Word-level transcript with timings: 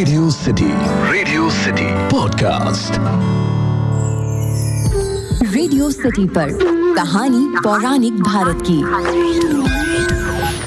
Radio 0.00 0.28
city 0.30 0.66
radio 1.12 1.48
city 1.50 1.86
podcast 2.08 2.92
radio 5.54 5.90
city 5.90 6.24
पर 6.28 6.52
कहानी 6.96 7.42
पौराणिक 7.56 8.20
भारत 8.20 8.62
की। 8.68 8.78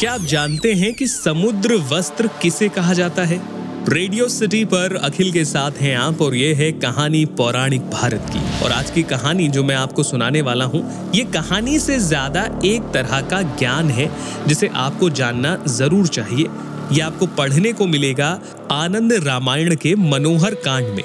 क्या 0.00 0.12
आप 0.12 0.20
जानते 0.20 0.72
हैं 0.74 0.92
कि 0.94 1.06
समुद्र 1.06 1.76
वस्त्र 1.90 2.30
किसे 2.42 2.68
कहा 2.68 2.94
जाता 2.94 3.24
है? 3.24 3.40
रेडियो 3.88 4.28
सिटी 4.28 4.64
पर 4.64 4.94
अखिल 4.96 5.32
के 5.32 5.44
साथ 5.44 5.80
हैं 5.80 5.94
आप 5.96 6.22
और 6.22 6.34
ये 6.34 6.52
है 6.54 6.70
कहानी 6.78 7.24
पौराणिक 7.38 7.90
भारत 7.90 8.30
की। 8.30 8.64
और 8.64 8.72
आज 8.72 8.90
की 8.90 9.02
कहानी 9.12 9.48
जो 9.48 9.64
मैं 9.64 9.76
आपको 9.76 10.02
सुनाने 10.02 10.42
वाला 10.42 10.64
हूँ 10.64 10.82
ये 11.14 11.24
कहानी 11.34 11.78
से 11.80 11.98
ज़्यादा 11.98 12.48
एक 12.64 12.90
तरह 12.94 13.20
का 13.30 13.42
ज्ञान 13.58 13.90
है 13.90 14.10
जिसे 14.48 14.70
आपको 14.86 15.10
जानना 15.20 15.56
ज़रूर 15.68 16.06
चाहिए। 16.08 16.48
ये 16.92 17.00
आपको 17.00 17.26
पढ़ने 17.26 17.72
को 17.72 17.86
मिलेगा 17.86 18.28
आनंद 18.70 19.12
रामायण 19.24 19.74
के 19.74 19.94
मनोहर 19.94 20.54
कांड 20.54 20.86
में, 20.86 21.04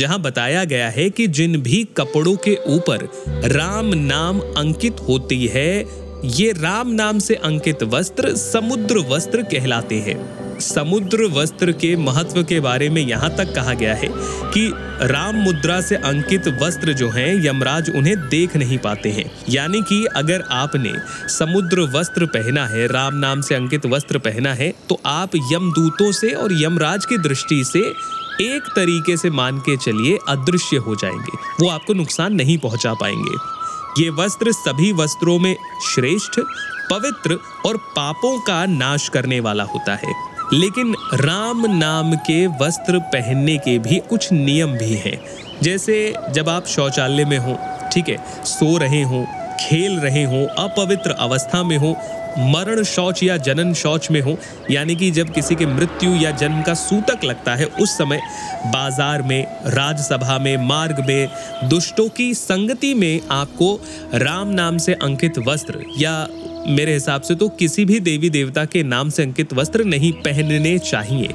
जहाँ 0.00 0.18
बताया 0.22 0.64
गया 0.64 0.88
है 0.90 1.08
कि 1.10 1.26
जिन 1.28 1.56
भी 1.62 1.82
कपड़ों 1.96 2.36
के 2.36 2.56
ऊपर 2.66 3.08
राम 3.48 3.94
नाम 3.94 4.40
अंकित 4.40 5.00
होती 5.08 5.46
है, 5.46 5.84
ये 6.26 6.52
राम 6.52 6.90
नाम 6.90 7.18
से 7.18 7.34
अंकित 7.34 7.82
वस्त्र, 7.84 8.34
समुद्र 8.36 8.98
वस्त्र 9.08 9.42
कहलाते 9.42 9.98
हैं। 9.98 10.39
समुद्र 10.60 11.26
वस्त्र 11.32 11.72
के 11.74 11.94
महत्व 11.96 12.42
के 12.42 12.60
बारे 12.60 12.88
में 12.88 13.00
यहाँ 13.02 13.30
तक 13.36 13.54
कहा 13.54 13.74
गया 13.74 13.94
है 13.94 14.08
कि 14.52 14.70
राम 15.02 15.36
मुद्रा 15.36 15.80
से 15.80 15.96
अंकित 15.96 16.48
वस्त्र 16.62 16.92
जो 16.92 17.08
हैं, 17.10 17.34
यमराज 17.46 17.90
उन्हें 17.90 18.16
देख 18.28 18.56
नहीं 18.56 18.78
पाते 18.78 19.10
हैं। 19.10 19.24
यानी 19.48 19.80
कि 19.82 20.04
अगर 20.06 20.44
आपने 20.52 20.92
समुद्र 21.28 21.88
वस्त्र 21.90 22.26
पहना 22.28 22.66
है, 22.66 22.86
राम 22.86 23.14
नाम 23.16 23.40
से 23.40 23.54
अंकित 23.54 23.86
वस्त्र 23.86 24.18
पहना 24.18 24.54
है 24.54 24.72
तो 24.88 25.00
आप 25.06 25.36
यमदूतों 25.52 26.10
से 26.12 26.32
और 26.32 26.52
यमराज 26.62 27.04
की 27.04 27.18
दृष्टि 27.18 27.62
से 27.64 27.80
एक 28.42 28.72
तरीके 28.76 29.16
से 29.16 29.30
मान 29.30 29.58
के 29.58 29.76
चलिए 29.76 30.18
अदृश्य 30.28 30.76
हो 30.76 30.94
जाएँगे। 30.94 31.36
वो 31.60 31.70
आपको 31.70 31.94
नुकसान 31.94 32.34
नहीं 32.34 32.58
पहुँचा 32.58 32.94
पाएँगे। 32.94 34.02
ये 34.02 34.10
वस्त्र 34.10 34.52
सभी 34.52 34.92
वस्त्रों 34.92 35.38
में 35.38 35.54
श्रेष्ठ, 35.86 36.40
पवित्र 36.90 37.38
और 37.66 37.76
पापों 37.96 38.38
का 38.40 38.64
नाश 38.66 39.08
करने 39.08 39.40
वाला 39.40 39.64
होता 39.64 39.94
है। 39.94 40.12
लेकिन 40.52 40.94
राम 41.14 41.66
नाम 41.66 42.14
के 42.16 42.46
वस्त्र 42.46 42.98
पहनने 42.98 43.58
के 43.58 43.78
भी 43.78 43.98
कुछ 43.98 44.32
नियम 44.32 44.72
भी 44.72 44.94
हैं। 44.94 45.20
जैसे 45.62 46.14
जब 46.30 46.48
आप 46.48 46.66
शौचालय 46.66 47.24
में 47.24 47.38
हो, 47.38 47.58
ठीक 47.92 48.08
है, 48.08 48.44
सो 48.44 48.78
रहे 48.78 49.02
हो, 49.02 49.26
खेल 49.60 49.98
रहे 50.00 50.24
हो, 50.24 50.44
अपवित्र 50.58 51.10
अवस्था 51.10 51.62
में 51.62 51.76
हो, 51.76 51.96
मरण 52.38 52.82
शौच 52.82 53.22
या 53.22 53.36
जनन 53.36 53.74
शौच 53.74 54.10
में 54.10 54.20
हो, 54.20 54.36
यानी 54.70 54.96
कि 54.96 55.10
जब 55.10 55.32
किसी 55.32 55.54
के 55.54 55.66
मृत्यु 55.66 56.10
या 56.14 56.30
जन्म 56.30 56.62
का 56.62 56.74
सूतक 56.74 57.24
लगता 57.24 57.54
है, 57.54 57.64
उस 57.64 57.98
समय 57.98 58.20
बाज़ार 58.66 59.22
में, 59.22 59.46
राजसभा 59.66 60.38
में, 60.38 60.56
मार्ग 60.56 61.04
में, 61.08 61.28
दुष्टों 61.64 62.08
की 62.08 62.34
संगति 62.34 62.94
में 62.94 63.20
आपको 63.30 63.80
राम 64.14 64.48
नाम 64.48 64.78
से 64.78 64.94
अंकित 64.94 65.38
वस्त्र 65.38 65.84
या 65.98 66.28
मेरे 66.66 66.94
हिसाब 66.94 67.22
से 67.22 67.34
तो 67.34 67.48
किसी 67.48 67.84
भी 67.84 68.00
देवी 68.00 68.30
देवता 68.30 68.64
के 68.64 68.82
नाम 68.82 69.10
से 69.10 69.22
अंकित 69.22 69.52
वस्त्र 69.52 69.84
नहीं 69.84 70.12
पहनने 70.12 70.78
चाहिए। 70.78 71.28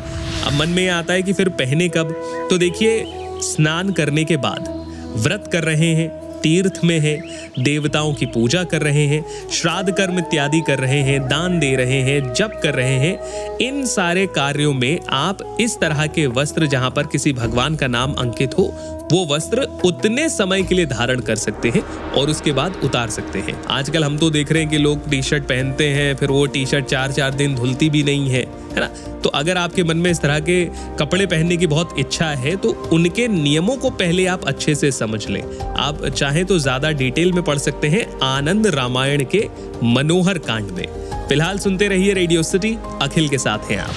अब 0.45 0.53
मन 0.53 0.69
में 0.69 0.89
आता 0.89 1.13
है 1.13 1.21
कि 1.21 1.33
फिर 1.33 1.49
पहने 1.49 1.89
कब? 1.89 2.11
तो 2.49 2.57
देखिए, 2.57 3.05
स्नान 3.41 3.91
करने 3.91 4.23
के 4.23 4.37
बाद, 4.37 4.85
व्रत 5.15 5.49
कर 5.51 5.63
रहे 5.63 5.95
हैं। 5.95 6.24
तीर्थ 6.45 6.79
में 6.83 6.99
है, 6.99 7.15
देवताओं 7.59 8.13
की 8.13 8.25
पूजा 8.25 8.63
कर 8.63 8.81
रहे 8.81 9.05
हैं, 9.07 9.23
श्राद्ध 9.51 9.93
कर्म 9.93 10.19
इत्यादि 10.19 10.59
कर 10.61 10.79
रहे 10.79 11.01
हैं, 11.01 11.19
दान 11.21 11.59
दे 11.59 11.75
रहे 11.75 12.01
हैं, 12.01 12.33
जप 12.33 12.59
कर 12.63 12.73
रहे 12.73 12.97
हैं। 12.97 13.57
इन 13.57 13.85
सारे 13.85 14.25
कार्यों 14.35 14.73
में 14.73 14.99
आप 15.09 15.57
इस 15.61 15.77
तरह 15.79 16.05
के 16.07 16.25
वस्त्र 16.27 16.65
जहाँ 16.65 16.91
पर 16.91 17.07
किसी 17.07 17.33
भगवान 17.33 17.75
का 17.75 17.87
नाम 17.87 18.13
अंकित 18.13 18.57
हो, 18.57 18.73
वो 19.11 19.25
वस्त्र 19.25 19.61
उतने 19.85 20.27
समय 20.29 20.63
के 20.63 20.75
लिए 20.75 20.85
धारण 20.85 21.19
कर 21.19 21.35
सकते 21.35 21.69
हैं 21.69 21.81
और 22.11 22.29
उसके 22.29 22.51
बाद 22.51 22.79
उतार 22.83 23.09
सकते 23.09 23.39
हैं। 23.39 23.63
आजकल 23.69 24.03
हम 24.03 24.17
तो 24.17 24.29
देख 24.29 24.51
रहे 24.51 24.61
हैं 24.61 24.71
कि 24.71 24.77
लोग 24.77 25.09
टी 25.09 25.21
शर्ट 25.21 25.43
पहनते 25.43 25.87
हैं, 25.87 26.15
फिर 26.15 26.29
वो 26.29 26.45
टी 26.45 26.65
शर्ट 26.65 26.85
चार 26.85 27.11
चार 27.11 27.33
दिन 27.33 27.55
धुलती 27.55 27.89
भी 27.89 28.03
नहीं 28.03 28.29
है 28.29 28.45
है 28.67 28.79
ना? 28.79 28.87
तो 29.23 29.29
अगर 29.29 29.57
आपके 29.57 29.83
मन 29.83 29.97
में 29.97 30.09
इस 30.11 30.19
तरह 30.21 30.39
के 30.39 30.63
कपड़े 30.99 31.25
पहनने 31.25 31.57
की 31.57 31.67
बहुत 31.67 31.93
इच्छा 31.99 32.25
है 32.35 32.55
तो 32.55 32.69
उनके 32.93 33.27
नियमों 33.27 33.75
को 33.77 33.89
पहले 33.91 34.25
आप 34.25 34.43
अच्छे 34.43 34.75
से 34.75 34.91
समझ 34.91 35.27
लें। 35.27 35.41
आप 35.59 36.03
चाहें 36.35 36.47
तो 36.47 36.57
ज़्यादा 36.59 36.89
डिटेल 36.91 37.31
में 37.33 37.43
पढ़ 37.43 37.57
सकते 37.57 37.87
हैं 37.87 38.03
आनंद 38.23 38.67
रामायण 38.75 39.23
के 39.33 39.39
मनोहर 39.85 40.37
कांड 40.47 40.71
में। 40.71 40.87
फ़िलहाल 41.29 41.59
सुनते 41.59 41.87
रहिए 41.87 42.13
रेडियो 42.13 42.41
सिटी, 42.43 42.75
अखिल 43.01 43.29
के 43.29 43.37
साथ 43.37 43.71
हैं 43.71 43.77
आप। 43.79 43.93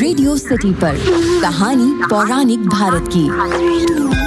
रेडियो 0.00 0.36
सिटी 0.36 0.72
पर 0.82 0.98
कहानी 1.42 1.90
पौराणिक 2.04 2.66
भारत 2.68 3.08
की। 3.16 4.23